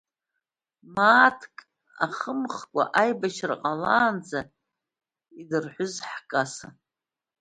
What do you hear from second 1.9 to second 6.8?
ахымхкәа, аибашьра ҟалаанӡа идырҳәыз ҳкасса…